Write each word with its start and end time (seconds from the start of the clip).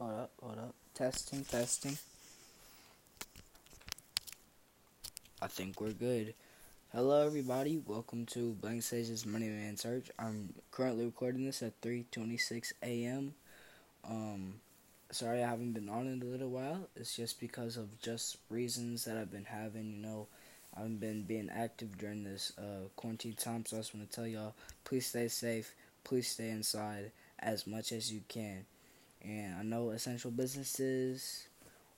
Hold 0.00 0.12
up, 0.14 0.30
hold 0.42 0.58
up. 0.58 0.74
Testing, 0.94 1.44
testing. 1.44 1.98
I 5.42 5.46
think 5.46 5.78
we're 5.78 5.92
good. 5.92 6.32
Hello, 6.94 7.26
everybody. 7.26 7.82
Welcome 7.84 8.24
to 8.26 8.54
Blank 8.54 8.82
Sage's 8.82 9.26
Money 9.26 9.48
Man 9.48 9.76
Search. 9.76 10.10
I'm 10.18 10.54
currently 10.70 11.04
recording 11.04 11.44
this 11.44 11.62
at 11.62 11.78
3:26 11.82 12.72
a.m. 12.82 13.34
Um, 14.08 14.54
sorry 15.10 15.44
I 15.44 15.50
haven't 15.50 15.74
been 15.74 15.90
on 15.90 16.06
in 16.06 16.22
a 16.22 16.24
little 16.24 16.48
while. 16.48 16.88
It's 16.96 17.14
just 17.14 17.38
because 17.38 17.76
of 17.76 18.00
just 18.00 18.38
reasons 18.48 19.04
that 19.04 19.18
I've 19.18 19.30
been 19.30 19.44
having. 19.44 19.92
You 19.92 20.00
know, 20.00 20.28
I 20.74 20.80
haven't 20.80 21.00
been 21.00 21.24
being 21.24 21.50
active 21.50 21.98
during 21.98 22.24
this 22.24 22.54
uh, 22.56 22.88
quarantine 22.96 23.34
time. 23.34 23.66
So 23.66 23.76
I 23.76 23.80
just 23.80 23.94
want 23.94 24.10
to 24.10 24.16
tell 24.16 24.26
y'all, 24.26 24.54
please 24.82 25.08
stay 25.08 25.28
safe. 25.28 25.74
Please 26.04 26.26
stay 26.26 26.48
inside 26.48 27.12
as 27.38 27.66
much 27.66 27.92
as 27.92 28.10
you 28.10 28.22
can. 28.28 28.64
And 29.22 29.54
I 29.58 29.62
know 29.62 29.90
essential 29.90 30.30
businesses 30.30 31.48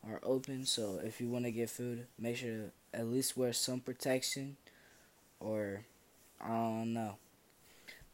are 0.08 0.20
open, 0.24 0.64
so 0.66 1.00
if 1.02 1.20
you 1.20 1.28
want 1.28 1.44
to 1.44 1.52
get 1.52 1.70
food, 1.70 2.06
make 2.18 2.36
sure 2.36 2.50
to 2.50 2.70
at 2.92 3.06
least 3.06 3.36
wear 3.36 3.52
some 3.52 3.80
protection 3.80 4.56
or 5.38 5.82
I 6.40 6.48
don't 6.48 6.92
know. 6.92 7.16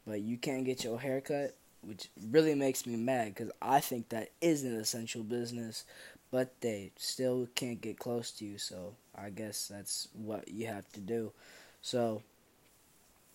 But 0.07 0.21
you 0.21 0.37
can't 0.37 0.65
get 0.65 0.85
your 0.85 1.01
hair 1.01 1.21
cut, 1.21 1.57
which 1.83 2.09
really 2.31 2.55
makes 2.55 2.87
me 2.87 2.97
mad 2.97 3.35
because 3.35 3.51
I 3.61 3.81
think 3.81 4.11
that 4.11 4.31
is 4.41 4.65
an 4.65 4.77
essential 4.77 5.23
business, 5.23 5.85
but 6.31 6.61
they 6.61 6.93
still 6.97 7.49
can't 7.55 7.81
get 7.81 7.99
close 7.99 8.31
to 8.33 8.45
you, 8.45 8.59
so 8.59 8.95
I 9.17 9.31
guess 9.31 9.69
that's 9.69 10.09
what 10.13 10.49
you 10.49 10.67
have 10.67 10.91
to 10.93 11.01
do. 11.01 11.33
So 11.81 12.23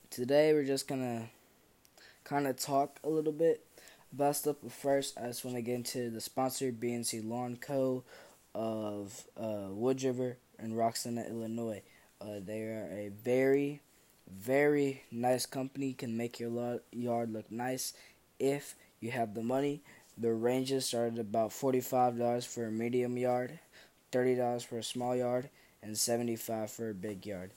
today 0.09 0.53
we're 0.53 0.65
just 0.65 0.87
gonna 0.87 1.29
kind 2.23 2.45
of 2.47 2.57
talk 2.57 2.99
a 3.03 3.09
little 3.09 3.33
bit 3.33 3.65
stuff. 4.17 4.57
But 4.61 4.71
first, 4.71 5.17
I 5.17 5.27
just 5.27 5.43
want 5.43 5.57
to 5.57 5.61
get 5.61 5.75
into 5.75 6.09
the 6.09 6.21
sponsor, 6.21 6.71
BNC 6.71 7.27
Lawn 7.27 7.57
Co. 7.57 8.03
of 8.55 9.23
uh, 9.37 9.67
Wood 9.69 10.03
River 10.03 10.37
in 10.59 10.75
Roxana, 10.75 11.23
Illinois. 11.27 11.81
Uh, 12.21 12.39
they 12.45 12.61
are 12.61 12.89
a 12.91 13.09
very, 13.23 13.81
very 14.29 15.03
nice 15.11 15.45
company. 15.45 15.93
Can 15.93 16.15
make 16.17 16.39
your 16.39 16.49
lo- 16.49 16.79
yard 16.91 17.31
look 17.33 17.51
nice 17.51 17.93
if 18.39 18.75
you 18.99 19.11
have 19.11 19.33
the 19.33 19.43
money. 19.43 19.81
The 20.17 20.31
ranges 20.33 20.85
start 20.85 21.13
at 21.13 21.19
about 21.19 21.51
forty-five 21.51 22.17
dollars 22.17 22.45
for 22.45 22.67
a 22.67 22.71
medium 22.71 23.17
yard, 23.17 23.59
thirty 24.11 24.35
dollars 24.35 24.63
for 24.63 24.77
a 24.77 24.83
small 24.83 25.15
yard, 25.15 25.49
and 25.81 25.97
seventy-five 25.97 26.69
for 26.71 26.89
a 26.89 26.93
big 26.93 27.25
yard. 27.25 27.51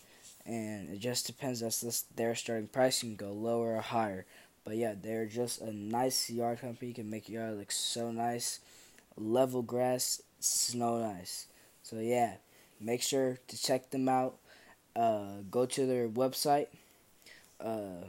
And 0.47 0.89
it 0.91 1.01
just 1.01 1.27
depends. 1.27 1.61
That's 1.61 2.03
their 2.15 2.35
starting 2.35 2.69
price. 2.69 3.03
You 3.03 3.11
can 3.11 3.17
go 3.17 3.33
lower 3.33 3.77
or 3.77 3.81
higher. 3.81 4.25
But 4.67 4.79
yeah, 4.79 4.95
they're 5.01 5.27
just 5.27 5.61
a 5.61 5.73
nice 5.73 6.29
yard 6.29 6.61
company. 6.61 6.93
Can 6.93 7.09
make 7.09 7.29
your 7.29 7.43
yard 7.43 7.59
look 7.59 7.71
so 7.71 8.11
nice. 8.11 8.59
Level 9.17 9.63
grass, 9.63 10.21
snow 10.41 10.99
nice. 10.99 11.47
So 11.85 12.01
yeah, 12.01 12.35
make 12.81 13.01
sure 13.01 13.39
to 13.47 13.63
check 13.63 13.91
them 13.91 14.09
out. 14.09 14.39
Uh, 14.97 15.43
go 15.49 15.67
to 15.67 15.87
their 15.87 16.09
website. 16.09 16.67
Uh, 17.61 18.09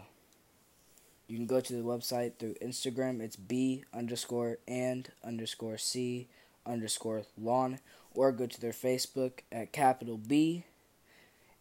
you 1.28 1.38
can 1.38 1.46
go 1.46 1.62
to 1.62 1.74
the 1.74 1.84
website 1.84 2.40
through 2.40 2.56
Instagram. 2.56 3.22
It's 3.22 3.36
B 3.36 3.84
underscore 3.94 4.58
and 4.68 5.08
underscore 5.24 5.78
C 5.78 6.28
underscore 6.66 7.22
lawn. 7.40 7.80
Or 8.16 8.32
go 8.32 8.48
to 8.48 8.60
their 8.60 8.72
Facebook 8.72 9.42
at 9.52 9.72
capital 9.72 10.18
B 10.18 10.64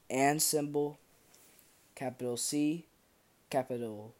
and 0.08 0.40
symbol 0.40 0.98
capital 1.94 2.38
C 2.38 2.86
capital 3.50 4.14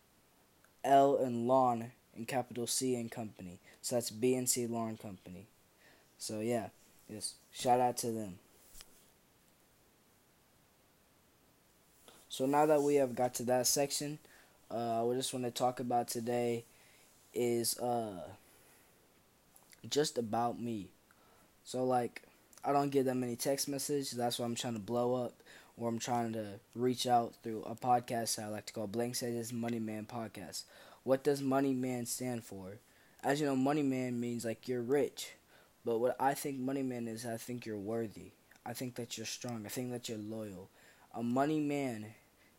L 0.87 1.17
and 1.17 1.47
lawn 1.47 1.93
and 2.17 2.27
capital 2.27 2.67
C 2.67 2.95
and 2.95 3.11
company. 3.11 3.59
So 3.83 3.97
that's 3.97 4.11
B 4.11 4.35
and 4.35 4.49
C 4.49 4.67
Lawn 4.67 4.97
Company. 4.97 5.47
So 6.19 6.41
yeah, 6.41 6.69
yes, 7.09 7.35
shout 7.53 7.81
out 7.81 7.97
to 7.99 8.11
them. 8.11 8.39
So 12.29 12.47
now 12.47 12.67
that 12.67 12.83
we 12.83 12.97
have 12.97 13.15
got 13.15 13.35
to 13.35 13.45
that 13.45 13.67
section, 13.67 14.19
uh, 14.71 15.05
we 15.07 15.17
just 15.17 15.33
want 15.33 15.45
to 15.45 15.51
talk 15.51 15.81
about 15.81 16.09
today 16.09 16.65
is 17.33 17.79
uh, 17.79 18.29
just 19.89 20.19
about 20.19 20.61
me. 20.61 20.89
So 21.65 21.85
like, 21.85 22.23
I 22.65 22.73
don't 22.73 22.91
get 22.91 23.05
that 23.07 23.15
many 23.15 23.37
text 23.37 23.69
messages. 23.69 24.11
That's 24.11 24.39
why 24.39 24.45
I'm 24.45 24.55
trying 24.55 24.75
to 24.75 24.81
blow 24.81 25.15
up, 25.15 25.35
or 25.77 25.89
I'm 25.89 25.99
trying 25.99 26.33
to 26.35 26.61
reach 26.75 27.07
out 27.07 27.35
through 27.43 27.63
a 27.65 27.75
podcast 27.75 28.37
that 28.37 28.47
I 28.47 28.49
like 28.49 28.67
to 28.67 28.73
call 28.73 28.87
Blank 28.87 29.17
Sages 29.17 29.53
Money 29.53 29.79
Man 29.79 30.07
Podcast. 30.07 30.63
What 31.05 31.23
does 31.23 31.43
Money 31.43 31.75
Man 31.75 32.07
stand 32.07 32.45
for? 32.45 32.79
As 33.23 33.41
you 33.41 33.47
know, 33.47 33.57
Money 33.57 33.83
Man 33.83 34.21
means 34.21 34.45
like 34.45 34.69
you're 34.69 34.83
rich. 34.83 35.33
But 35.85 35.99
what 35.99 36.17
I 36.19 36.35
think 36.35 36.59
Money 36.59 36.83
Man 36.83 37.07
is, 37.07 37.25
I 37.25 37.37
think 37.37 37.65
you're 37.65 37.79
worthy. 37.79 38.33
I 38.67 38.73
think 38.73 38.97
that 38.97 39.17
you're 39.17 39.27
strong. 39.27 39.63
I 39.65 39.69
think 39.69 39.93
that 39.93 40.09
you're 40.09 40.19
loyal. 40.19 40.69
A 41.15 41.23
money 41.23 41.61
man 41.61 42.07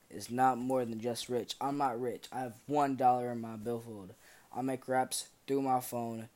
is 0.09 0.31
not 0.31 0.57
more 0.57 0.85
than 0.85 1.01
just 1.01 1.28
rich. 1.28 1.55
I'm 1.59 1.78
not 1.78 1.99
rich. 1.99 2.28
I 2.31 2.39
have 2.39 2.53
one 2.66 2.95
dollar 2.95 3.31
in 3.34 3.41
my 3.41 3.57
billfold. 3.57 4.13
I 4.55 4.61
make 4.61 4.88
raps 4.88 5.28
through 5.45 5.63
my 5.63 5.81
phone, 5.81 6.29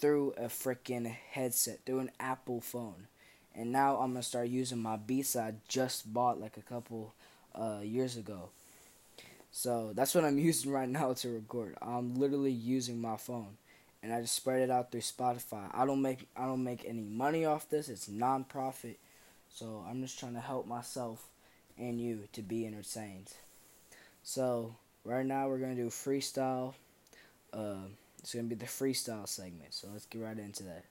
through 0.00 0.32
a 0.38 0.44
freaking 0.44 1.06
headset, 1.06 1.80
through 1.84 2.00
an 2.00 2.10
Apple 2.18 2.62
phone. 2.62 3.06
And 3.54 3.72
now 3.72 3.96
I'm 3.96 4.12
gonna 4.12 4.22
start 4.22 4.48
using 4.48 4.78
my 4.78 4.96
beats 4.96 5.36
I 5.36 5.54
just 5.68 6.12
bought 6.12 6.40
like 6.40 6.56
a 6.56 6.62
couple 6.62 7.14
uh, 7.54 7.80
years 7.82 8.16
ago. 8.16 8.48
So 9.50 9.92
that's 9.94 10.14
what 10.14 10.24
I'm 10.24 10.38
using 10.50 10.72
right 10.72 10.88
now 10.88 11.12
to 11.12 11.28
record. 11.28 11.76
I'm 11.82 12.14
literally 12.14 12.52
using 12.52 13.00
my 13.00 13.16
phone, 13.16 13.58
and 14.02 14.12
I 14.12 14.22
just 14.22 14.34
spread 14.34 14.62
it 14.62 14.70
out 14.70 14.90
through 14.90 15.02
Spotify. 15.02 15.70
I 15.72 15.84
don't 15.84 16.02
make 16.02 16.28
I 16.36 16.46
don't 16.46 16.64
make 16.64 16.84
any 16.86 17.02
money 17.02 17.44
off 17.44 17.68
this. 17.68 17.88
It's 17.88 18.08
non-profit, 18.08 18.98
so 19.48 19.84
I'm 19.88 20.00
just 20.02 20.18
trying 20.18 20.34
to 20.34 20.40
help 20.40 20.66
myself 20.66 21.28
and 21.78 22.00
you 22.00 22.28
to 22.32 22.42
be 22.42 22.66
entertained. 22.66 23.32
So 24.22 24.76
right 25.04 25.26
now 25.26 25.48
we're 25.48 25.58
gonna 25.58 25.74
do 25.74 25.88
freestyle. 25.88 26.74
Uh, 27.52 27.88
it's 28.18 28.34
gonna 28.34 28.46
be 28.46 28.54
the 28.54 28.66
freestyle 28.66 29.28
segment. 29.28 29.74
So 29.74 29.88
let's 29.92 30.06
get 30.06 30.22
right 30.22 30.38
into 30.38 30.62
that. 30.64 30.84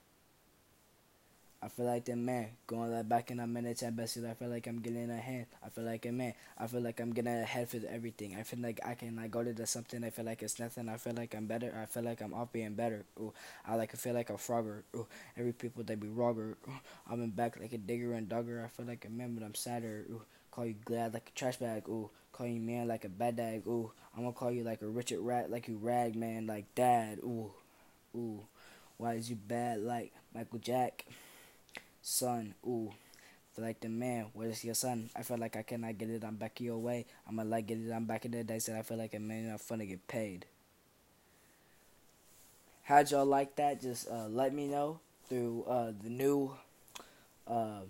I 1.64 1.68
feel 1.68 1.86
like 1.86 2.04
the 2.06 2.16
man 2.16 2.48
going 2.66 2.90
that 2.90 3.08
back 3.08 3.30
in 3.30 3.38
a 3.38 3.46
minute 3.46 3.82
and 3.82 3.96
best. 3.96 4.18
I 4.18 4.34
feel 4.34 4.48
like 4.48 4.66
I'm 4.66 4.80
getting 4.80 5.08
ahead. 5.10 5.46
I 5.64 5.68
feel 5.68 5.84
like 5.84 6.04
a 6.06 6.10
man. 6.10 6.34
I 6.58 6.66
feel 6.66 6.80
like 6.80 6.98
I'm 6.98 7.12
getting 7.12 7.32
ahead 7.32 7.68
for 7.68 7.78
everything. 7.88 8.34
I 8.36 8.42
feel 8.42 8.58
like 8.58 8.80
I 8.84 8.94
can 8.94 9.14
like 9.14 9.30
go 9.30 9.44
to 9.44 9.52
the 9.52 9.64
something. 9.64 10.02
I 10.02 10.10
feel 10.10 10.24
like 10.24 10.42
it's 10.42 10.58
nothing. 10.58 10.88
I 10.88 10.96
feel 10.96 11.12
like 11.14 11.36
I'm 11.36 11.46
better. 11.46 11.72
I 11.80 11.86
feel 11.86 12.02
like 12.02 12.20
I'm 12.20 12.34
off 12.34 12.50
being 12.52 12.74
better. 12.74 13.04
Ooh, 13.20 13.32
I 13.64 13.76
like 13.76 13.94
I 13.94 13.96
feel 13.96 14.12
like 14.12 14.30
a 14.30 14.34
frogger. 14.34 14.82
Ooh, 14.96 15.06
every 15.36 15.52
people 15.52 15.84
they 15.84 15.94
be 15.94 16.08
rogger. 16.08 16.56
Ooh, 16.68 16.80
I've 17.08 17.18
been 17.18 17.30
back 17.30 17.60
like 17.60 17.72
a 17.72 17.78
digger 17.78 18.14
and 18.14 18.28
dogger. 18.28 18.64
I 18.64 18.68
feel 18.68 18.86
like 18.86 19.04
a 19.04 19.10
man, 19.10 19.36
but 19.36 19.44
I'm 19.44 19.54
sadder. 19.54 20.04
Ooh, 20.10 20.22
call 20.50 20.66
you 20.66 20.74
glad 20.84 21.14
like 21.14 21.30
a 21.32 21.38
trash 21.38 21.58
bag. 21.58 21.88
Ooh, 21.88 22.10
call 22.32 22.48
you 22.48 22.60
man 22.60 22.88
like 22.88 23.04
a 23.04 23.08
bad 23.08 23.36
dag. 23.36 23.62
Ooh, 23.68 23.92
I'm 24.16 24.24
gonna 24.24 24.32
call 24.34 24.50
you 24.50 24.64
like 24.64 24.82
a 24.82 24.88
Richard 24.88 25.20
Rat, 25.20 25.48
like 25.48 25.68
you 25.68 25.76
rag 25.76 26.16
man, 26.16 26.48
like 26.48 26.74
dad. 26.74 27.20
Ooh, 27.22 27.52
ooh, 28.16 28.40
why 28.96 29.14
is 29.14 29.30
you 29.30 29.36
bad 29.36 29.80
like 29.80 30.12
Michael 30.34 30.58
Jack? 30.58 31.04
Son, 32.02 32.54
ooh. 32.66 32.92
Feel 33.54 33.64
like 33.66 33.80
the 33.80 33.88
man, 33.88 34.26
where's 34.32 34.64
your 34.64 34.74
son? 34.74 35.10
I 35.14 35.22
feel 35.22 35.36
like 35.36 35.56
I 35.56 35.62
cannot 35.62 35.98
get 35.98 36.08
it, 36.08 36.24
I'm 36.24 36.36
back 36.36 36.60
your 36.60 36.78
way. 36.78 37.06
I'ma 37.28 37.42
like 37.42 37.66
get 37.66 37.78
it, 37.78 37.92
I'm 37.92 38.06
back 38.06 38.24
in 38.24 38.30
the 38.30 38.42
day. 38.42 38.58
Said 38.58 38.78
I 38.78 38.82
feel 38.82 38.96
like 38.96 39.14
a 39.14 39.18
man 39.18 39.56
fun 39.58 39.78
to 39.80 39.86
get 39.86 40.06
paid. 40.08 40.46
How'd 42.84 43.10
y'all 43.10 43.26
like 43.26 43.56
that? 43.56 43.80
Just 43.80 44.08
uh, 44.10 44.26
let 44.28 44.54
me 44.54 44.66
know 44.66 45.00
through 45.28 45.64
uh, 45.68 45.92
the 46.02 46.10
new 46.10 46.52
uh, 47.46 47.80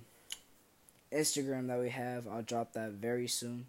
Instagram 1.13 1.69
that 1.69 1.79
we 1.79 1.91
have. 1.91 2.27
I'll 2.27 2.43
drop 2.43 2.73
that 2.73 2.91
very 2.93 3.29
soon. 3.29 3.67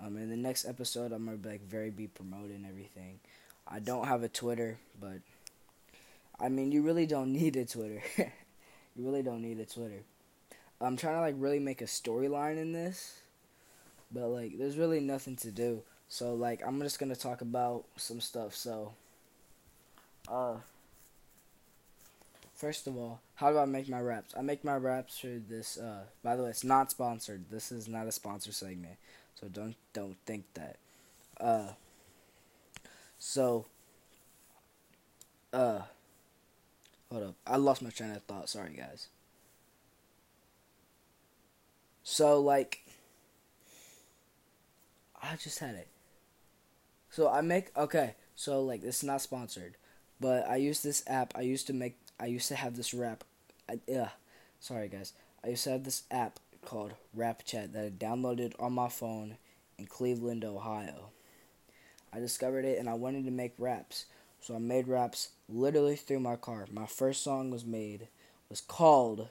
Um, 0.00 0.16
in 0.16 0.28
the 0.28 0.36
next 0.36 0.64
episode, 0.64 1.12
I'm 1.12 1.24
gonna 1.24 1.36
be 1.36 1.50
like 1.50 1.68
very 1.68 1.90
be 1.90 2.08
promoting 2.08 2.66
everything. 2.68 3.20
I 3.68 3.78
don't 3.78 4.08
have 4.08 4.24
a 4.24 4.28
Twitter, 4.28 4.78
but 5.00 5.20
I 6.40 6.48
mean, 6.48 6.72
you 6.72 6.82
really 6.82 7.06
don't 7.06 7.32
need 7.32 7.56
a 7.56 7.64
Twitter. 7.64 8.02
You 8.96 9.04
really 9.04 9.22
don't 9.22 9.42
need 9.42 9.58
a 9.58 9.64
Twitter. 9.64 10.02
I'm 10.80 10.96
trying 10.96 11.14
to 11.14 11.20
like 11.20 11.36
really 11.38 11.60
make 11.60 11.80
a 11.80 11.86
storyline 11.86 12.58
in 12.58 12.72
this, 12.72 13.20
but 14.10 14.28
like 14.28 14.58
there's 14.58 14.76
really 14.76 15.00
nothing 15.00 15.36
to 15.36 15.50
do. 15.50 15.82
So 16.08 16.34
like 16.34 16.60
I'm 16.66 16.80
just 16.80 16.98
gonna 16.98 17.16
talk 17.16 17.40
about 17.40 17.84
some 17.96 18.20
stuff. 18.20 18.54
So, 18.54 18.92
uh, 20.28 20.56
first 22.54 22.86
of 22.86 22.96
all, 22.96 23.20
how 23.36 23.50
do 23.50 23.58
I 23.58 23.64
make 23.64 23.88
my 23.88 24.00
raps? 24.00 24.34
I 24.36 24.42
make 24.42 24.64
my 24.64 24.76
raps 24.76 25.18
for 25.18 25.40
this. 25.48 25.78
Uh, 25.78 26.02
by 26.22 26.36
the 26.36 26.42
way, 26.42 26.50
it's 26.50 26.64
not 26.64 26.90
sponsored. 26.90 27.44
This 27.50 27.72
is 27.72 27.88
not 27.88 28.06
a 28.06 28.12
sponsor 28.12 28.52
segment, 28.52 28.96
so 29.34 29.48
don't 29.48 29.76
don't 29.92 30.16
think 30.26 30.44
that. 30.54 30.76
Uh, 31.40 31.72
so, 33.18 33.66
uh 35.52 35.82
Hold 37.12 37.24
up. 37.24 37.34
I 37.46 37.56
lost 37.56 37.82
my 37.82 37.90
train 37.90 38.10
of 38.10 38.22
thought. 38.24 38.48
Sorry, 38.48 38.74
guys. 38.74 39.08
So, 42.02 42.40
like, 42.40 42.82
I 45.22 45.36
just 45.36 45.60
had 45.60 45.76
it. 45.76 45.88
So 47.12 47.28
I 47.28 47.42
make 47.42 47.76
okay. 47.76 48.14
So 48.34 48.62
like 48.62 48.82
this 48.82 48.98
is 48.98 49.04
not 49.04 49.20
sponsored, 49.20 49.76
but 50.18 50.48
I 50.48 50.56
use 50.56 50.82
this 50.82 51.04
app. 51.06 51.34
I 51.36 51.42
used 51.42 51.66
to 51.68 51.72
make 51.72 51.98
I 52.18 52.26
used 52.26 52.48
to 52.48 52.54
have 52.54 52.74
this 52.74 52.92
rap. 52.94 53.22
I, 53.68 53.80
yeah, 53.86 54.08
sorry 54.60 54.88
guys. 54.88 55.12
I 55.44 55.48
used 55.48 55.64
to 55.64 55.70
have 55.70 55.84
this 55.84 56.04
app 56.10 56.40
called 56.64 56.94
Rap 57.14 57.44
Chat 57.44 57.72
that 57.74 57.84
I 57.84 57.90
downloaded 57.90 58.54
on 58.58 58.72
my 58.72 58.88
phone 58.88 59.36
in 59.78 59.86
Cleveland, 59.86 60.44
Ohio. 60.44 61.10
I 62.12 62.18
discovered 62.18 62.64
it 62.64 62.78
and 62.78 62.88
I 62.88 62.94
wanted 62.94 63.24
to 63.26 63.30
make 63.30 63.54
raps. 63.58 64.06
So 64.42 64.56
I 64.56 64.58
made 64.58 64.88
raps 64.88 65.28
literally 65.48 65.94
through 65.94 66.18
my 66.18 66.34
car. 66.34 66.66
My 66.72 66.86
first 66.86 67.22
song 67.22 67.52
was 67.52 67.64
made 67.64 68.08
was 68.50 68.60
called 68.60 69.28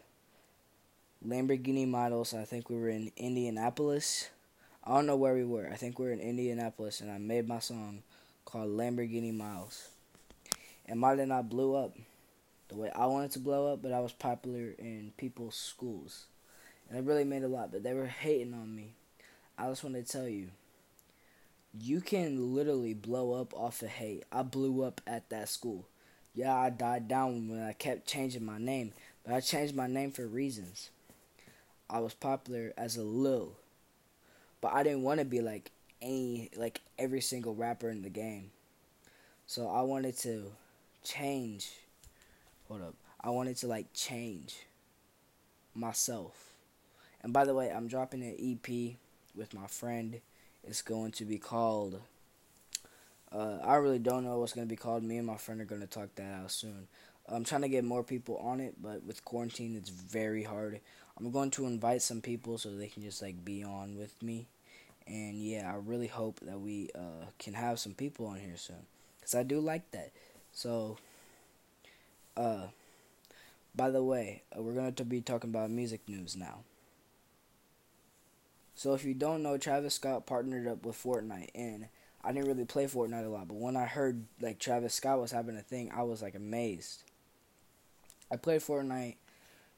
Lamborghini 1.28 1.86
Models. 1.86 2.34
I 2.34 2.46
think 2.46 2.70
we 2.70 2.78
were 2.78 2.88
in 2.88 3.12
Indianapolis. 3.18 4.30
I 4.86 4.96
don't 4.96 5.06
know 5.06 5.18
where 5.18 5.34
we 5.34 5.44
were. 5.44 5.70
I 5.70 5.76
think 5.76 6.00
we 6.00 6.06
were 6.06 6.14
in 6.14 6.22
Indianapolis 6.22 7.02
and 7.02 7.12
I 7.12 7.18
made 7.18 7.46
my 7.46 7.60
song 7.60 8.04
called 8.46 8.70
Lamborghini 8.70 9.36
Miles. 9.36 9.90
And 10.86 10.98
mine 10.98 11.20
and 11.20 11.34
I 11.34 11.42
blew 11.42 11.76
up 11.76 11.94
the 12.70 12.78
way 12.78 12.90
I 12.96 13.06
wanted 13.08 13.32
to 13.32 13.40
blow 13.40 13.74
up, 13.74 13.82
but 13.82 13.92
I 13.92 14.00
was 14.00 14.14
popular 14.14 14.74
in 14.80 15.12
people's 15.18 15.56
schools. 15.56 16.28
And 16.88 16.98
I 16.98 17.02
really 17.02 17.26
made 17.26 17.44
a 17.44 17.50
lot, 17.50 17.74
but 17.74 17.84
they 17.84 17.94
were 17.94 18.08
hating 18.08 18.54
on 18.54 18.74
me. 18.74 18.94
I 19.58 19.68
just 19.68 19.84
want 19.84 19.98
to 19.98 20.04
tell 20.04 20.30
you, 20.30 20.52
you 21.80 22.02
can 22.02 22.54
literally 22.54 22.94
blow 22.94 23.34
up 23.34 23.54
off 23.54 23.82
of 23.82 23.90
hate. 23.90 24.24
I 24.32 24.44
blew 24.44 24.84
up 24.84 25.02
at 25.08 25.30
that 25.30 25.50
school. 25.50 25.88
Yeah, 26.34 26.56
I 26.56 26.70
died 26.70 27.08
down 27.08 27.50
when 27.50 27.62
I 27.62 27.74
kept 27.74 28.08
changing 28.08 28.46
my 28.46 28.58
name, 28.58 28.94
but 29.26 29.34
I 29.34 29.40
changed 29.42 29.76
my 29.76 29.88
name 29.88 30.12
for 30.12 30.26
reasons. 30.28 30.90
I 31.90 32.00
was 32.00 32.14
popular 32.14 32.74
as 32.78 32.96
a 32.96 33.04
Lil, 33.04 33.54
but 34.62 34.74
I 34.74 34.84
didn't 34.84 35.04
want 35.04 35.20
to 35.20 35.26
be 35.26 35.42
like 35.42 35.72
any 36.02 36.50
like 36.56 36.82
every 36.98 37.22
single 37.22 37.54
rapper 37.54 37.90
in 37.90 38.02
the 38.02 38.10
game. 38.10 38.52
So 39.46 39.68
I 39.68 39.82
wanted 39.82 40.18
to 40.20 40.54
change. 41.04 41.72
Hold 42.70 42.82
up. 42.82 42.96
I 43.20 43.30
wanted 43.30 43.58
to 43.58 43.68
like 43.68 43.94
change 43.94 44.56
myself. 45.76 46.54
And 47.22 47.34
by 47.34 47.44
the 47.44 47.54
way, 47.54 47.70
I'm 47.70 47.88
dropping 47.88 48.24
an 48.24 48.36
EP 48.40 48.96
with 49.36 49.54
my 49.54 49.68
friend. 49.68 50.22
It's 50.64 50.82
going 50.82 51.12
to 51.14 51.26
be 51.26 51.38
called. 51.38 52.00
Uh, 53.32 53.58
I 53.64 53.76
really 53.76 54.00
don't 54.00 54.26
know 54.26 54.40
what's 54.40 54.54
going 54.54 54.68
to 54.68 54.70
be 54.70 54.76
called. 54.76 55.04
Me 55.04 55.18
and 55.18 55.28
my 55.28 55.38
friend 55.38 55.62
are 55.62 55.66
going 55.66 55.82
to 55.82 55.88
talk 55.88 56.16
that 56.16 56.34
out 56.34 56.52
soon. 56.52 56.88
I'm 57.28 57.44
trying 57.44 57.62
to 57.62 57.70
get 57.70 57.84
more 57.84 58.04
people 58.04 58.38
on 58.38 58.60
it, 58.60 58.76
but 58.82 59.04
with 59.04 59.24
quarantine, 59.24 59.76
it's 59.76 59.90
very 59.90 60.44
hard. 60.44 60.82
I'm 61.18 61.32
going 61.32 61.52
to 61.52 61.66
invite 61.66 62.02
some 62.02 62.22
people 62.22 62.58
so 62.58 62.70
they 62.70 62.88
can 62.88 63.04
just 63.04 63.22
like 63.22 63.44
be 63.46 63.64
on 63.64 63.98
with 63.98 64.22
me. 64.22 64.48
And 65.08 65.36
yeah, 65.36 65.72
I 65.72 65.78
really 65.78 66.08
hope 66.08 66.40
that 66.42 66.60
we 66.60 66.90
uh, 66.96 67.26
can 67.40 67.54
have 67.54 67.80
some 67.80 67.94
people 67.94 68.28
on 68.28 68.40
here 68.40 68.58
soon 68.58 68.86
because 69.20 69.36
I 69.36 69.44
do 69.44 69.60
like 69.60 69.90
that. 69.92 70.12
So, 70.52 70.98
uh, 72.36 72.68
by 73.76 73.90
the 73.90 74.04
way, 74.04 74.44
uh, 74.56 74.62
we're 74.62 74.74
going 74.74 74.94
to 74.94 75.06
be 75.06 75.22
talking 75.22 75.50
about 75.50 75.70
music 75.70 76.02
news 76.08 76.36
now. 76.36 76.60
So 78.82 78.96
if 78.96 79.06
you 79.06 79.14
don't 79.14 79.44
know, 79.44 79.60
Travis 79.60 79.94
Scott 79.94 80.26
partnered 80.26 80.68
up 80.68 80.88
with 80.88 80.96
Fortnite, 80.96 81.50
and 81.54 81.86
I 82.24 82.32
didn't 82.32 82.48
really 82.48 82.66
play 82.66 82.86
Fortnite 82.86 83.28
a 83.28 83.30
lot, 83.30 83.48
but 83.48 83.58
when 83.58 83.78
I 83.78 83.86
heard 83.86 84.26
like 84.42 84.58
Travis 84.58 84.96
Scott 84.96 85.22
was 85.22 85.32
having 85.32 85.56
a 85.56 85.62
thing, 85.62 85.92
I 85.96 86.02
was 86.02 86.24
like 86.24 86.34
amazed. 86.34 87.04
I 88.32 88.38
played 88.38 88.62
Fortnite, 88.62 89.18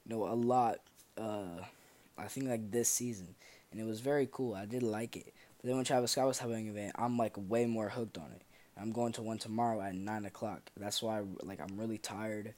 you 0.05 0.15
know, 0.15 0.23
a 0.23 0.31
lot. 0.31 0.77
Uh, 1.17 1.65
I 2.17 2.27
think 2.27 2.47
like 2.47 2.71
this 2.71 2.87
season, 2.87 3.35
and 3.73 3.81
it 3.81 3.83
was 3.83 3.99
very 3.99 4.25
cool. 4.31 4.55
I 4.55 4.63
did 4.65 4.83
like 4.83 5.17
it. 5.17 5.33
But 5.57 5.67
then 5.67 5.75
when 5.75 5.83
Travis 5.83 6.11
Scott 6.11 6.27
was 6.27 6.39
having 6.39 6.69
an 6.69 6.73
event, 6.73 6.93
I'm 6.95 7.17
like 7.17 7.33
way 7.35 7.65
more 7.65 7.89
hooked 7.89 8.17
on 8.17 8.31
it. 8.33 8.43
I'm 8.77 8.93
going 8.93 9.11
to 9.11 9.21
one 9.21 9.37
tomorrow 9.37 9.81
at 9.81 9.95
nine 9.95 10.23
o'clock. 10.23 10.61
That's 10.77 11.03
why 11.03 11.23
like 11.41 11.59
I'm 11.59 11.77
really 11.77 11.97
tired. 11.97 12.53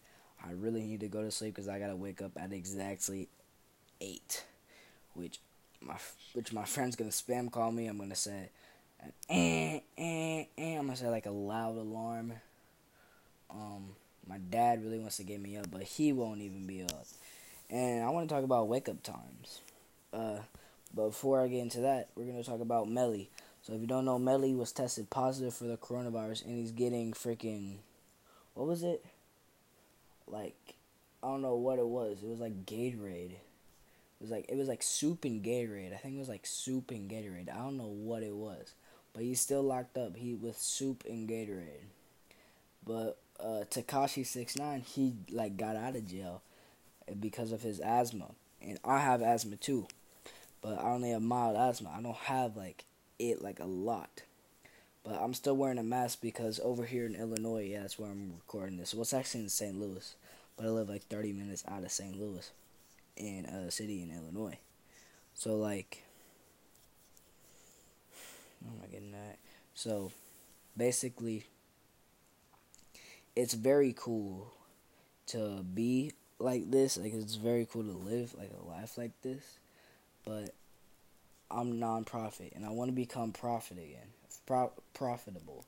I 0.48 0.52
really 0.52 0.84
need 0.84 1.00
to 1.00 1.08
go 1.08 1.24
to 1.24 1.32
sleep 1.32 1.56
because 1.56 1.68
I 1.68 1.80
gotta 1.80 1.96
wake 1.96 2.22
up 2.22 2.34
at 2.38 2.54
exactly 2.54 3.30
eight, 4.00 4.46
which 5.16 5.40
my 5.86 5.96
which 6.34 6.52
my 6.52 6.66
friend's 6.66 6.96
gonna 6.96 7.12
spam 7.12 7.52
call 7.52 7.72
me. 7.72 7.88
I'm 7.88 7.98
gonna 7.98 8.16
say, 8.16 8.50
eh, 9.30 9.80
eh, 9.98 10.46
eh. 10.58 10.78
I'm 10.78 10.86
gonna 10.86 10.98
say 10.98 11.08
like 11.08 11.26
a 11.26 11.32
loud 11.32 11.78
alarm. 11.78 12.34
Um, 13.50 13.96
my 14.28 14.38
dad 14.38 14.84
really 14.84 15.00
wants 15.00 15.18
to 15.18 15.24
get 15.24 15.40
me 15.40 15.58
up, 15.58 15.70
but 15.72 15.84
he 15.84 16.12
won't 16.12 16.42
even 16.42 16.66
be 16.66 16.84
up. 16.84 17.06
And 17.70 18.04
I 18.04 18.10
want 18.10 18.28
to 18.28 18.36
talk 18.36 18.44
about 18.44 18.68
wake 18.68 18.90
up 18.90 19.02
times. 19.04 19.62
Uh, 20.12 20.40
but 20.94 21.08
before 21.08 21.42
I 21.42 21.48
get 21.48 21.60
into 21.60 21.82
that, 21.82 22.10
we're 22.16 22.26
gonna 22.26 22.44
talk 22.44 22.62
about 22.62 22.90
Melly. 22.90 23.30
So 23.62 23.74
if 23.74 23.82
you 23.82 23.88
don't 23.88 24.06
know, 24.06 24.20
Melly 24.20 24.54
was 24.54 24.72
tested 24.72 25.10
positive 25.10 25.54
for 25.54 25.66
the 25.66 25.78
coronavirus, 25.78 26.46
and 26.46 26.60
he's 26.60 26.72
getting 26.72 27.14
freaking, 27.14 27.78
what 28.54 28.68
was 28.68 28.84
it? 28.84 29.04
Like, 30.28 30.76
I 31.24 31.28
don't 31.28 31.42
know 31.42 31.56
what 31.56 31.80
it 31.80 31.88
was. 31.88 32.20
It 32.24 32.30
was 32.30 32.40
like 32.40 32.66
Gatorade 32.66 33.38
was 34.25 34.31
like 34.31 34.45
it 34.50 34.57
was 34.57 34.68
like 34.68 34.81
soup 34.81 35.24
and 35.24 35.44
Gatorade. 35.44 35.94
I 35.94 35.98
think 35.98 36.16
it 36.16 36.19
was 36.19 36.30
like 36.30 36.45
soup 36.45 36.89
and 36.92 37.10
Gatorade. 37.10 37.54
I 37.54 37.60
don't 37.60 37.77
know 37.77 37.86
what 37.86 38.24
it 38.24 38.33
was, 38.33 38.74
but 39.13 39.24
he's 39.24 39.39
still 39.39 39.62
locked 39.62 39.98
up. 39.98 40.18
He 40.18 40.33
with 40.33 40.57
soup 40.57 41.04
and 41.07 41.30
Gatorade. 41.30 41.89
But 42.86 43.18
uh, 43.39 43.66
Tekashi 43.69 44.25
Six 44.25 44.57
Nine, 44.57 44.81
he 44.81 45.13
like 45.31 45.57
got 45.57 45.75
out 45.75 45.95
of 45.95 46.07
jail 46.07 46.42
because 47.19 47.51
of 47.51 47.62
his 47.62 47.80
asthma, 47.80 48.31
and 48.62 48.80
I 48.83 49.00
have 49.00 49.22
asthma 49.22 49.57
too, 49.57 49.88
but 50.62 50.80
I 50.80 50.89
only 50.89 51.12
have 51.12 51.22
mild 51.22 51.56
asthma. 51.56 51.94
I 51.95 52.01
don't 52.01 52.16
have 52.16 52.57
like 52.57 52.86
it 53.19 53.42
like 53.44 53.60
a 53.60 53.66
lot. 53.66 54.24
But 55.04 55.22
I'm 55.22 55.36
still 55.36 55.56
wearing 55.56 55.77
a 55.77 55.83
mask 55.83 56.19
because 56.19 56.60
over 56.63 56.83
here 56.83 57.06
in 57.06 57.13
Illinois, 57.13 57.69
yeah, 57.69 57.81
that's 57.83 58.00
where 58.00 58.10
I'm 58.10 58.33
recording 58.38 58.77
this. 58.77 58.92
Well, 58.92 59.04
it's 59.04 59.13
actually 59.13 59.42
in 59.42 59.50
St. 59.50 59.80
Louis, 59.80 60.16
but 60.57 60.66
I 60.66 60.69
live 60.69 60.89
like 60.89 61.04
30 61.04 61.31
minutes 61.31 61.63
out 61.68 61.83
of 61.83 61.92
St. 61.92 62.19
Louis 62.19 62.50
in 63.16 63.46
a 63.46 63.72
city 63.72 64.02
in 64.04 64.12
Illinois. 64.12 64.58
So 65.34 65.56
like, 65.56 66.04
oh 68.66 68.88
getting 68.92 69.12
that? 69.12 69.38
So 69.74 70.12
basically, 70.78 71.46
it's 73.36 73.54
very 73.54 73.94
cool 73.96 74.54
to 75.28 75.64
be 75.64 76.14
like 76.40 76.72
this. 76.72 76.98
Like 76.98 77.14
it's 77.14 77.36
very 77.36 77.68
cool 77.70 77.84
to 77.84 77.92
live 77.92 78.34
like 78.38 78.52
a 78.58 78.70
life 78.70 78.98
like 78.98 79.12
this. 79.22 79.60
But 80.26 80.54
I'm 81.52 81.80
non-profit 81.80 82.54
and 82.56 82.66
I 82.66 82.70
want 82.70 82.90
to 82.90 82.96
become 82.96 83.32
profit 83.32 83.78
again, 83.78 84.08
Pro- 84.46 84.74
profitable. 84.94 85.66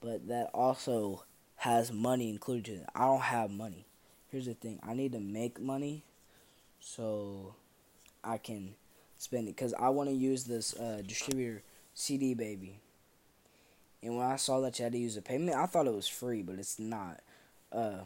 But 0.00 0.28
that 0.28 0.50
also 0.52 1.24
has 1.56 1.90
money 1.90 2.28
included. 2.28 2.84
I 2.94 3.06
don't 3.06 3.22
have 3.22 3.50
money. 3.50 3.86
Here's 4.30 4.46
the 4.46 4.54
thing: 4.54 4.80
I 4.82 4.94
need 4.94 5.12
to 5.12 5.20
make 5.20 5.60
money 5.60 6.04
so 6.84 7.54
I 8.22 8.36
can 8.36 8.74
spend 9.16 9.48
it 9.48 9.56
because 9.56 9.72
I 9.74 9.88
want 9.88 10.10
to 10.10 10.14
use 10.14 10.44
this 10.44 10.74
uh, 10.74 11.02
distributor 11.06 11.62
CD 11.94 12.34
Baby. 12.34 12.78
And 14.02 14.18
when 14.18 14.26
I 14.26 14.36
saw 14.36 14.60
that 14.60 14.78
you 14.78 14.82
had 14.82 14.92
to 14.92 14.98
use 14.98 15.16
a 15.16 15.22
payment, 15.22 15.56
I 15.56 15.64
thought 15.64 15.86
it 15.86 15.94
was 15.94 16.06
free, 16.06 16.42
but 16.42 16.58
it's 16.58 16.78
not. 16.78 17.20
Uh, 17.72 18.00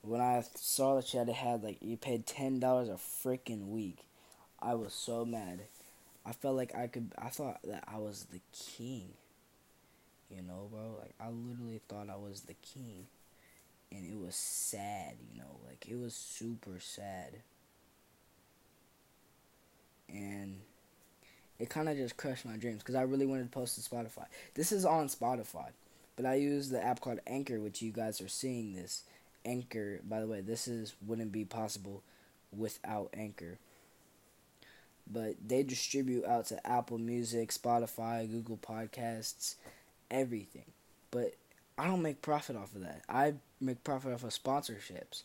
when 0.00 0.22
I 0.22 0.42
saw 0.54 0.96
that 0.96 1.12
you 1.12 1.18
had 1.18 1.28
to 1.28 1.34
have 1.34 1.62
like 1.62 1.76
you 1.82 1.98
paid 1.98 2.26
ten 2.26 2.58
dollars 2.58 2.88
a 2.88 2.92
freaking 2.92 3.68
week, 3.68 3.98
I 4.60 4.74
was 4.74 4.94
so 4.94 5.26
mad. 5.26 5.60
I 6.24 6.32
felt 6.32 6.56
like 6.56 6.74
I 6.74 6.86
could. 6.86 7.12
I 7.18 7.28
thought 7.28 7.60
that 7.64 7.84
I 7.86 7.98
was 7.98 8.28
the 8.32 8.40
king. 8.52 9.10
You 10.30 10.40
know, 10.40 10.68
bro. 10.72 10.96
Like 10.98 11.14
I 11.20 11.28
literally 11.28 11.82
thought 11.86 12.08
I 12.08 12.16
was 12.16 12.42
the 12.42 12.54
king, 12.54 13.06
and 13.92 14.06
it 14.10 14.18
was 14.18 14.34
sad. 14.34 15.16
You 15.30 15.38
know, 15.38 15.58
like 15.68 15.84
it 15.86 15.98
was 15.98 16.14
super 16.14 16.80
sad 16.80 17.42
and 20.08 20.60
it 21.58 21.70
kind 21.70 21.88
of 21.88 21.96
just 21.96 22.16
crushed 22.16 22.44
my 22.44 22.56
dreams 22.56 22.78
because 22.78 22.94
I 22.94 23.02
really 23.02 23.26
wanted 23.26 23.44
to 23.44 23.48
post 23.50 23.76
to 23.76 23.88
Spotify. 23.88 24.26
This 24.54 24.72
is 24.72 24.84
on 24.84 25.08
Spotify, 25.08 25.68
but 26.16 26.26
I 26.26 26.34
use 26.34 26.68
the 26.68 26.84
app 26.84 27.00
called 27.00 27.20
Anchor, 27.26 27.60
which 27.60 27.82
you 27.82 27.92
guys 27.92 28.20
are 28.20 28.28
seeing 28.28 28.74
this. 28.74 29.02
Anchor, 29.44 30.00
by 30.08 30.20
the 30.20 30.26
way, 30.26 30.40
this 30.40 30.66
is 30.66 30.94
wouldn't 31.06 31.32
be 31.32 31.44
possible 31.44 32.02
without 32.56 33.10
Anchor. 33.14 33.58
But 35.10 35.36
they 35.46 35.62
distribute 35.62 36.24
out 36.24 36.46
to 36.46 36.66
Apple 36.66 36.98
Music, 36.98 37.50
Spotify, 37.50 38.30
Google 38.30 38.56
Podcasts, 38.56 39.56
everything. 40.10 40.64
But 41.10 41.34
I 41.76 41.86
don't 41.86 42.02
make 42.02 42.22
profit 42.22 42.56
off 42.56 42.74
of 42.74 42.80
that. 42.82 43.02
I 43.08 43.34
make 43.60 43.84
profit 43.84 44.14
off 44.14 44.24
of 44.24 44.30
sponsorships. 44.30 45.24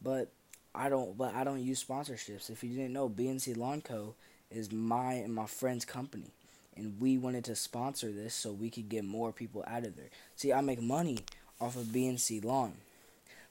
But 0.00 0.30
I 0.78 0.88
don't, 0.88 1.18
but 1.18 1.34
I 1.34 1.42
don't 1.42 1.60
use 1.60 1.82
sponsorships. 1.82 2.50
If 2.50 2.62
you 2.62 2.70
didn't 2.70 2.92
know, 2.92 3.08
BNC 3.08 3.56
Lawn 3.56 3.80
Co. 3.80 4.14
is 4.48 4.70
my 4.70 5.14
and 5.14 5.34
my 5.34 5.46
friend's 5.46 5.84
company, 5.84 6.30
and 6.76 7.00
we 7.00 7.18
wanted 7.18 7.44
to 7.46 7.56
sponsor 7.56 8.12
this 8.12 8.32
so 8.32 8.52
we 8.52 8.70
could 8.70 8.88
get 8.88 9.04
more 9.04 9.32
people 9.32 9.64
out 9.66 9.84
of 9.84 9.96
there. 9.96 10.10
See, 10.36 10.52
I 10.52 10.60
make 10.60 10.80
money 10.80 11.18
off 11.60 11.74
of 11.74 11.86
BNC 11.86 12.44
Lawn, 12.44 12.74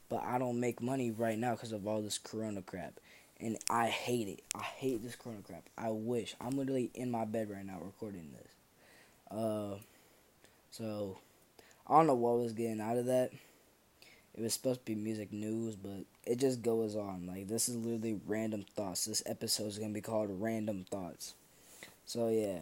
but 0.07 0.23
I 0.23 0.37
don't 0.37 0.61
make 0.61 0.81
money 0.81 1.11
right 1.11 1.37
now 1.37 1.51
because 1.51 1.73
of 1.73 1.85
all 1.85 2.01
this 2.01 2.17
Corona 2.17 2.61
crap, 2.61 2.93
and 3.41 3.57
I 3.69 3.87
hate 3.87 4.29
it. 4.29 4.41
I 4.55 4.63
hate 4.63 5.03
this 5.03 5.17
Corona 5.17 5.41
crap. 5.45 5.63
I 5.77 5.89
wish 5.89 6.33
I'm 6.39 6.57
literally 6.57 6.91
in 6.93 7.11
my 7.11 7.25
bed 7.25 7.49
right 7.49 7.65
now 7.65 7.79
recording 7.83 8.29
this. 8.31 9.37
Uh, 9.37 9.75
so 10.71 11.17
I 11.85 11.97
don't 11.97 12.07
know 12.07 12.15
what 12.15 12.39
was 12.39 12.53
getting 12.53 12.79
out 12.79 12.95
of 12.95 13.07
that. 13.07 13.31
it 14.33 14.41
was 14.41 14.53
supposed 14.53 14.79
to 14.79 14.85
be 14.85 14.95
music 14.95 15.33
news, 15.33 15.75
but 15.75 16.05
it 16.27 16.39
just 16.39 16.61
goes 16.61 16.95
on. 16.95 17.25
Like 17.25 17.47
this 17.47 17.69
is 17.69 17.77
literally 17.77 18.19
random 18.27 18.65
thoughts. 18.75 19.05
This 19.05 19.23
episode 19.25 19.67
is 19.67 19.79
gonna 19.79 19.93
be 19.93 20.01
called 20.01 20.29
Random 20.31 20.85
Thoughts. 20.89 21.33
So 22.05 22.29
yeah. 22.29 22.59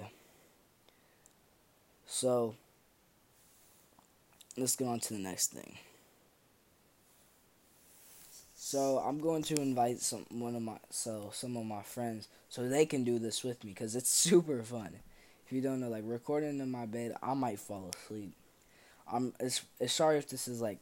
So 2.06 2.56
let's 4.56 4.76
go 4.76 4.86
on 4.88 5.00
to 5.02 5.14
the 5.14 5.20
next 5.20 5.52
thing. 5.52 5.78
So 8.54 9.00
I'm 9.06 9.20
going 9.20 9.44
to 9.44 9.56
invite 9.56 10.00
some 10.02 10.26
one 10.30 10.56
of 10.56 10.62
my 10.62 10.78
so 10.90 11.32
some 11.34 11.58
of 11.58 11.66
my 11.66 11.82
friends 11.82 12.28
so 12.50 12.68
they 12.68 12.86
can 12.86 13.04
do 13.04 13.20
this 13.20 13.44
with 13.44 13.64
me 13.64 13.72
because 13.72 13.96
it's 13.96 14.10
super 14.30 14.62
fun. 14.62 14.92
If 15.46 15.52
you 15.52 15.62
don't 15.62 15.80
know, 15.80 15.90
like 15.90 16.04
recording 16.06 16.60
in 16.60 16.72
my 16.72 16.86
bed, 16.86 17.16
I 17.22 17.34
might 17.34 17.60
fall 17.60 17.92
asleep. 17.96 18.34
I'm 19.12 19.34
it's, 19.40 19.62
it's 19.80 19.94
sorry 19.94 20.18
if 20.18 20.30
this 20.30 20.48
is 20.48 20.62
like 20.62 20.80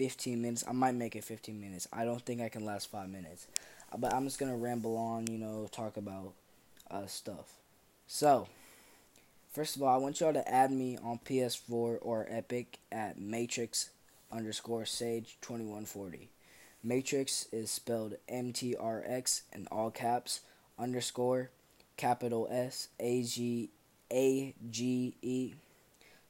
15 0.00 0.40
minutes. 0.40 0.64
I 0.66 0.72
might 0.72 0.94
make 0.94 1.14
it 1.14 1.24
15 1.24 1.60
minutes. 1.60 1.86
I 1.92 2.06
don't 2.06 2.22
think 2.22 2.40
I 2.40 2.48
can 2.48 2.64
last 2.64 2.90
five 2.90 3.10
minutes, 3.10 3.46
but 3.98 4.14
I'm 4.14 4.24
just 4.24 4.38
gonna 4.38 4.56
ramble 4.56 4.96
on. 4.96 5.26
You 5.26 5.36
know, 5.36 5.68
talk 5.70 5.98
about 5.98 6.32
uh, 6.90 7.06
stuff. 7.06 7.52
So 8.06 8.48
First 9.50 9.74
of 9.74 9.82
all, 9.82 9.92
I 9.92 9.96
want 9.96 10.20
y'all 10.20 10.32
to 10.32 10.48
add 10.48 10.70
me 10.70 10.96
on 11.02 11.18
PS4 11.18 11.98
or 12.00 12.26
Epic 12.30 12.78
at 12.92 13.18
Matrix 13.18 13.90
underscore 14.30 14.84
Sage 14.84 15.38
2140. 15.40 16.28
Matrix 16.84 17.48
is 17.50 17.68
spelled 17.68 18.14
M 18.28 18.52
T 18.52 18.76
R 18.76 19.02
X 19.04 19.42
in 19.52 19.66
all 19.72 19.90
caps 19.90 20.42
underscore 20.78 21.50
capital 21.96 22.46
S 22.48 22.88
A 23.00 23.24
G 23.24 23.70
A 24.12 24.54
G 24.70 25.14
E 25.20 25.54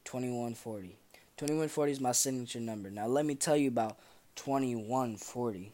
2140. 0.05 0.97
2140 1.41 1.93
is 1.93 2.01
my 2.03 2.13
signature 2.13 2.61
number. 2.61 2.91
Now, 2.91 3.07
let 3.07 3.25
me 3.25 3.35
tell 3.35 3.57
you 3.57 3.69
about 3.69 3.97
2140. 4.37 5.73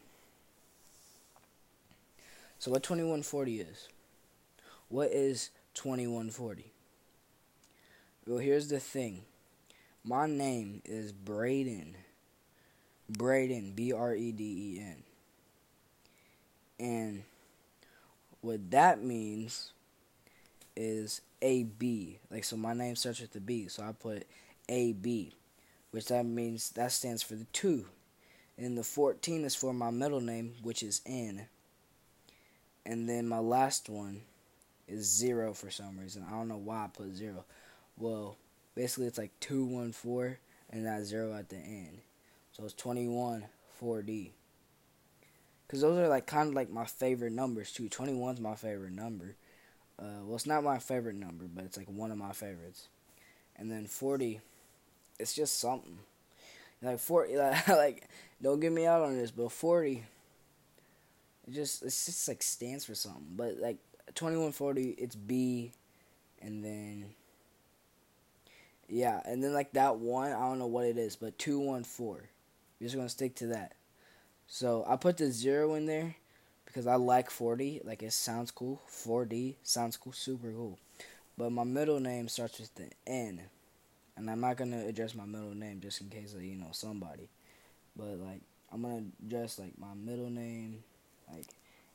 So, 2.57 2.71
what 2.71 2.83
2140 2.83 3.59
is? 3.59 3.89
What 4.87 5.11
is 5.11 5.49
2140? 5.73 6.71
Well, 8.25 8.37
here's 8.37 8.69
the 8.69 8.79
thing. 8.79 9.23
My 10.05 10.25
name 10.25 10.83
is 10.85 11.11
Braden. 11.11 11.97
Braden, 13.09 13.73
B 13.75 13.91
R 13.91 14.15
E 14.15 14.31
D 14.31 14.43
E 14.77 14.79
N. 14.79 15.03
And 16.79 17.23
what 18.39 18.71
that 18.71 19.03
means 19.03 19.73
is 20.77 21.19
A 21.41 21.63
B. 21.63 22.19
Like, 22.31 22.45
so 22.45 22.55
my 22.55 22.73
name 22.73 22.95
starts 22.95 23.19
with 23.19 23.33
the 23.33 23.41
B. 23.41 23.67
So 23.67 23.83
I 23.83 23.91
put 23.91 24.25
A 24.69 24.93
B, 24.93 25.33
which 25.91 26.05
that 26.07 26.25
means 26.25 26.71
that 26.71 26.91
stands 26.91 27.23
for 27.23 27.35
the 27.35 27.45
two. 27.45 27.85
And 28.57 28.77
the 28.77 28.83
14 28.83 29.45
is 29.45 29.55
for 29.55 29.73
my 29.73 29.91
middle 29.91 30.21
name, 30.21 30.55
which 30.63 30.81
is 30.81 31.01
N. 31.05 31.47
And 32.85 33.07
then 33.07 33.27
my 33.27 33.39
last 33.39 33.89
one 33.89 34.21
is 34.87 35.05
zero 35.05 35.53
for 35.53 35.69
some 35.69 35.99
reason. 35.99 36.25
I 36.27 36.31
don't 36.31 36.47
know 36.47 36.57
why 36.57 36.85
I 36.85 36.87
put 36.87 37.15
zero. 37.15 37.45
Well, 37.97 38.37
basically 38.75 39.07
it's 39.07 39.17
like 39.17 39.31
214 39.41 40.37
and 40.71 40.85
that 40.85 41.03
zero 41.03 41.35
at 41.35 41.49
the 41.49 41.57
end. 41.57 41.99
So 42.51 42.63
it's 42.63 42.73
21 42.73 43.45
4D. 43.81 44.31
Because 45.65 45.81
those 45.81 45.97
are 45.97 46.07
like 46.07 46.25
kind 46.25 46.49
of 46.49 46.55
like 46.55 46.69
my 46.69 46.85
favorite 46.85 47.33
numbers 47.33 47.71
too. 47.71 47.89
21's 47.89 48.39
my 48.39 48.55
favorite 48.55 48.93
number. 48.93 49.35
Uh, 49.99 50.23
well, 50.23 50.35
it's 50.35 50.45
not 50.45 50.63
my 50.63 50.79
favorite 50.79 51.15
number, 51.15 51.45
but 51.53 51.65
it's 51.65 51.77
like 51.77 51.87
one 51.87 52.11
of 52.11 52.17
my 52.17 52.31
favorites. 52.31 52.87
And 53.55 53.71
then 53.71 53.85
40, 53.85 54.39
it's 55.19 55.33
just 55.33 55.59
something. 55.59 55.99
Like 56.81 56.99
40, 56.99 57.37
like, 57.69 58.07
don't 58.41 58.59
get 58.59 58.71
me 58.71 58.85
out 58.85 59.01
on 59.01 59.17
this, 59.17 59.31
but 59.31 59.51
40, 59.51 60.03
it 61.47 61.53
just 61.53 61.83
it's 61.83 62.05
just 62.05 62.27
like 62.27 62.43
stands 62.43 62.85
for 62.85 62.95
something. 62.95 63.25
But 63.35 63.57
like 63.59 63.77
2140, 64.15 64.89
it's 64.91 65.15
B, 65.15 65.71
and 66.41 66.63
then 66.63 67.05
yeah, 68.89 69.21
and 69.25 69.43
then 69.43 69.53
like 69.53 69.73
that 69.73 69.97
one, 69.97 70.31
I 70.31 70.39
don't 70.39 70.59
know 70.59 70.67
what 70.67 70.85
it 70.85 70.97
is, 70.97 71.15
but 71.15 71.37
two 71.37 71.59
one 71.59 71.83
four. 71.83 72.29
We're 72.79 72.85
just 72.85 72.95
gonna 72.95 73.09
stick 73.09 73.35
to 73.35 73.47
that. 73.47 73.73
So 74.47 74.85
I 74.87 74.95
put 74.95 75.17
the 75.17 75.31
zero 75.31 75.73
in 75.73 75.85
there 75.85 76.15
because 76.65 76.87
I 76.87 76.95
like 76.95 77.29
forty. 77.29 77.81
Like 77.83 78.01
it 78.01 78.13
sounds 78.13 78.51
cool. 78.51 78.81
Four 78.85 79.25
D 79.25 79.57
sounds 79.63 79.97
cool, 79.97 80.13
super 80.13 80.51
cool. 80.51 80.79
But 81.37 81.51
my 81.51 81.63
middle 81.63 81.99
name 81.99 82.27
starts 82.29 82.59
with 82.59 82.73
the 82.75 82.89
N, 83.05 83.41
and 84.17 84.29
I'm 84.29 84.41
not 84.41 84.57
gonna 84.57 84.85
address 84.85 85.15
my 85.15 85.25
middle 85.25 85.55
name 85.55 85.79
just 85.79 86.01
in 86.01 86.09
case 86.09 86.33
of 86.33 86.43
you 86.43 86.55
know 86.55 86.69
somebody. 86.71 87.29
But 87.95 88.19
like 88.19 88.41
I'm 88.71 88.81
gonna 88.81 89.05
address 89.25 89.59
like 89.59 89.77
my 89.77 89.93
middle 89.95 90.29
name, 90.29 90.83
like, 91.31 91.45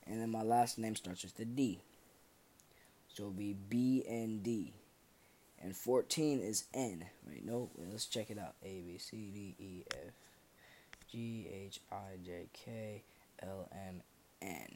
and 0.06 0.20
then 0.20 0.30
my 0.30 0.42
last 0.42 0.78
name 0.78 0.96
starts 0.96 1.24
with 1.24 1.36
the 1.36 1.44
D. 1.44 1.80
So 3.08 3.24
it'll 3.24 3.32
be 3.32 3.54
B 3.68 4.04
N 4.06 4.40
D 4.42 4.72
and 5.62 5.76
14 5.76 6.40
is 6.40 6.64
N. 6.74 7.04
Wait, 7.26 7.44
no, 7.44 7.70
wait, 7.76 7.88
let's 7.90 8.06
check 8.06 8.30
it 8.30 8.38
out. 8.38 8.54
A, 8.64 8.80
B, 8.80 8.98
C, 8.98 9.30
D, 9.32 9.54
E, 9.58 9.84
F, 9.92 10.12
G, 11.10 11.46
H, 11.66 11.80
I, 11.90 12.16
J, 12.24 12.48
K, 12.52 13.02
L, 13.42 13.68
M, 13.72 14.02
N. 14.42 14.68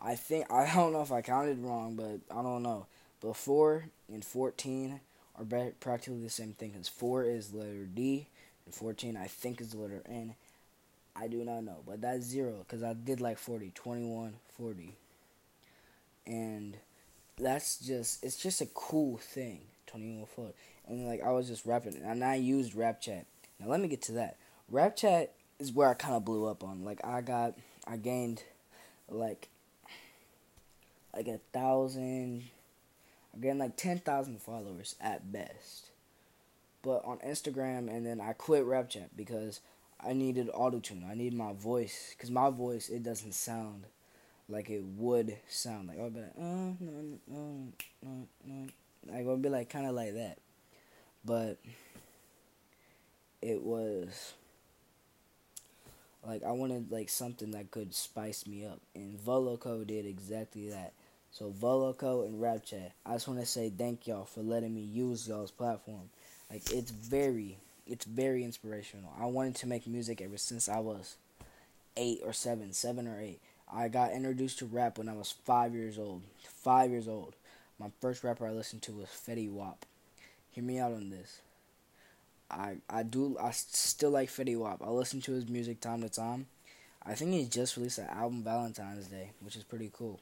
I 0.00 0.14
think, 0.14 0.50
I 0.50 0.72
don't 0.74 0.92
know 0.92 1.02
if 1.02 1.12
I 1.12 1.20
counted 1.20 1.58
wrong, 1.58 1.94
but 1.94 2.20
I 2.34 2.42
don't 2.42 2.62
know. 2.62 2.86
But 3.20 3.36
4 3.36 3.84
and 4.12 4.24
14 4.24 5.00
are 5.38 5.72
practically 5.80 6.22
the 6.22 6.30
same 6.30 6.52
thing, 6.52 6.70
because 6.70 6.88
4 6.88 7.24
is 7.24 7.52
letter 7.52 7.84
D, 7.84 8.26
and 8.64 8.74
14 8.74 9.16
I 9.16 9.26
think 9.26 9.60
is 9.60 9.70
the 9.70 9.78
letter 9.78 10.02
N. 10.06 10.34
I 11.14 11.28
do 11.28 11.44
not 11.44 11.64
know, 11.64 11.78
but 11.86 12.00
that's 12.00 12.24
0, 12.26 12.58
because 12.60 12.82
I 12.82 12.92
did 12.92 13.20
like 13.20 13.38
40, 13.38 13.72
21, 13.74 14.34
40. 14.56 14.94
And 16.26 16.76
that's 17.38 17.78
just 17.78 18.24
it's 18.24 18.36
just 18.36 18.60
a 18.60 18.66
cool 18.66 19.18
thing. 19.18 19.60
Twenty 19.86 20.16
one 20.16 20.26
foot, 20.26 20.54
and 20.88 21.06
like 21.06 21.22
I 21.22 21.30
was 21.30 21.46
just 21.46 21.64
rapping, 21.64 21.94
and 22.02 22.24
I 22.24 22.34
used 22.34 22.74
Rap 22.74 23.00
Chat. 23.00 23.24
Now 23.60 23.68
let 23.68 23.80
me 23.80 23.86
get 23.86 24.02
to 24.02 24.12
that. 24.12 24.36
Rap 24.68 24.96
Chat 24.96 25.32
is 25.60 25.72
where 25.72 25.88
I 25.88 25.94
kind 25.94 26.16
of 26.16 26.24
blew 26.24 26.46
up 26.46 26.64
on. 26.64 26.84
Like 26.84 27.04
I 27.04 27.20
got, 27.20 27.54
I 27.86 27.96
gained, 27.96 28.42
like, 29.08 29.48
like 31.14 31.28
a 31.28 31.38
thousand. 31.52 32.50
I 33.36 33.40
gained 33.40 33.58
like 33.58 33.76
ten 33.76 33.98
thousand 33.98 34.40
followers 34.40 34.96
at 35.00 35.30
best. 35.30 35.90
But 36.82 37.04
on 37.04 37.18
Instagram, 37.18 37.88
and 37.88 38.06
then 38.06 38.20
I 38.20 38.32
quit 38.32 38.64
Rap 38.64 38.88
Chat 38.88 39.16
because 39.16 39.60
I 40.00 40.12
needed 40.12 40.48
auto 40.54 40.78
tune. 40.78 41.06
I 41.10 41.14
need 41.14 41.34
my 41.34 41.52
voice 41.52 42.14
because 42.16 42.30
my 42.30 42.50
voice 42.50 42.88
it 42.88 43.02
doesn't 43.02 43.34
sound 43.34 43.84
like 44.48 44.70
it 44.70 44.84
would 44.84 45.36
sound 45.48 45.88
like. 45.88 45.98
I'll 45.98 46.10
be 46.10 46.20
like, 46.20 46.32
oh, 46.38 46.76
no, 46.80 47.18
no, 47.26 47.72
no, 48.02 48.28
no. 48.44 48.66
Like, 49.08 49.26
would 49.26 49.42
be 49.42 49.48
like 49.48 49.68
kind 49.68 49.86
of 49.86 49.94
like 49.94 50.14
that. 50.14 50.38
But 51.24 51.58
it 53.42 53.62
was 53.62 54.34
like 56.24 56.42
I 56.42 56.52
wanted 56.52 56.90
like 56.90 57.08
something 57.08 57.50
that 57.50 57.70
could 57.70 57.94
spice 57.94 58.46
me 58.46 58.64
up, 58.64 58.80
and 58.94 59.18
Voloco 59.18 59.86
did 59.86 60.06
exactly 60.06 60.70
that. 60.70 60.92
So 61.36 61.50
Voloco 61.50 62.24
and 62.24 62.40
Rapchat, 62.40 62.92
I 63.04 63.12
just 63.12 63.28
want 63.28 63.40
to 63.40 63.44
say 63.44 63.68
thank 63.68 64.06
y'all 64.06 64.24
for 64.24 64.40
letting 64.40 64.74
me 64.74 64.80
use 64.80 65.28
y'all's 65.28 65.50
platform. 65.50 66.08
Like 66.50 66.62
it's 66.72 66.90
very, 66.90 67.58
it's 67.86 68.06
very 68.06 68.42
inspirational. 68.42 69.12
I 69.20 69.26
wanted 69.26 69.54
to 69.56 69.66
make 69.66 69.86
music 69.86 70.22
ever 70.22 70.38
since 70.38 70.66
I 70.66 70.78
was 70.78 71.16
eight 71.94 72.20
or 72.24 72.32
seven, 72.32 72.72
seven 72.72 73.06
or 73.06 73.20
eight. 73.20 73.40
I 73.70 73.88
got 73.88 74.12
introduced 74.12 74.60
to 74.60 74.64
rap 74.64 74.96
when 74.96 75.10
I 75.10 75.12
was 75.12 75.34
five 75.44 75.74
years 75.74 75.98
old. 75.98 76.22
Five 76.42 76.90
years 76.90 77.06
old. 77.06 77.34
My 77.78 77.88
first 78.00 78.24
rapper 78.24 78.46
I 78.46 78.52
listened 78.52 78.80
to 78.84 78.92
was 78.92 79.08
Fetty 79.08 79.52
Wap. 79.52 79.84
Hear 80.52 80.64
me 80.64 80.78
out 80.78 80.94
on 80.94 81.10
this. 81.10 81.42
I 82.50 82.76
I 82.88 83.02
do 83.02 83.36
I 83.38 83.50
still 83.50 84.10
like 84.10 84.30
Fetty 84.30 84.58
Wap. 84.58 84.80
I 84.82 84.88
listen 84.88 85.20
to 85.20 85.32
his 85.32 85.50
music 85.50 85.82
time 85.82 86.00
to 86.00 86.08
time. 86.08 86.46
I 87.04 87.12
think 87.12 87.32
he 87.32 87.44
just 87.44 87.76
released 87.76 87.98
an 87.98 88.08
album 88.08 88.42
Valentine's 88.42 89.08
Day, 89.08 89.32
which 89.42 89.54
is 89.54 89.64
pretty 89.64 89.90
cool. 89.92 90.18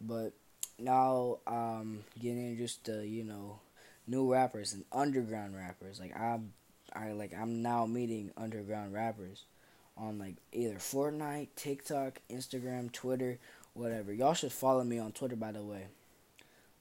But 0.00 0.32
now 0.78 1.38
um 1.46 2.04
getting 2.18 2.48
introduced 2.50 2.84
to, 2.84 3.06
you 3.06 3.24
know, 3.24 3.60
new 4.06 4.32
rappers 4.32 4.72
and 4.72 4.84
underground 4.92 5.56
rappers. 5.56 6.00
Like 6.00 6.18
I'm 6.18 6.52
I 6.92 7.12
like 7.12 7.32
I'm 7.38 7.62
now 7.62 7.86
meeting 7.86 8.32
underground 8.36 8.92
rappers 8.92 9.44
on 9.96 10.18
like 10.18 10.36
either 10.52 10.76
Fortnite, 10.76 11.48
TikTok, 11.56 12.20
Instagram, 12.30 12.90
Twitter, 12.92 13.38
whatever. 13.74 14.12
Y'all 14.12 14.34
should 14.34 14.52
follow 14.52 14.84
me 14.84 14.98
on 14.98 15.12
Twitter, 15.12 15.36
by 15.36 15.52
the 15.52 15.62
way. 15.62 15.86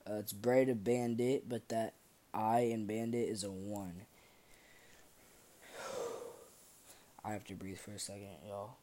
Uh, 0.10 0.16
it's 0.16 0.34
Braided 0.34 0.84
Bandit, 0.84 1.50
but 1.50 1.68
that 1.70 1.94
I 2.34 2.60
in 2.60 2.86
Bandit 2.86 3.28
is 3.28 3.44
a 3.44 3.52
one. 3.52 4.02
I 7.26 7.32
have 7.32 7.46
to 7.46 7.56
breathe 7.56 7.80
for 7.80 7.92
a 7.92 8.00
second, 8.00 8.30
y'all. 8.48 8.76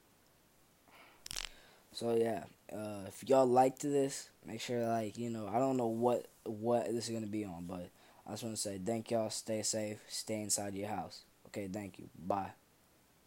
So 1.92 2.16
yeah, 2.16 2.44
uh, 2.72 3.04
if 3.06 3.28
y'all 3.28 3.46
liked 3.46 3.82
this, 3.82 4.28
make 4.46 4.60
sure 4.60 4.86
like 4.86 5.18
you 5.18 5.30
know 5.30 5.48
I 5.52 5.58
don't 5.58 5.76
know 5.76 5.86
what 5.86 6.26
what 6.44 6.86
this 6.86 7.08
is 7.08 7.14
gonna 7.14 7.26
be 7.26 7.44
on, 7.44 7.64
but 7.66 7.88
I 8.26 8.32
just 8.32 8.42
want 8.44 8.56
to 8.56 8.62
say 8.62 8.78
thank 8.84 9.10
y'all. 9.10 9.30
Stay 9.30 9.62
safe. 9.62 9.98
Stay 10.08 10.40
inside 10.42 10.74
your 10.74 10.88
house. 10.88 11.22
Okay, 11.48 11.68
thank 11.68 11.98
you. 11.98 12.08
Bye. 12.18 12.50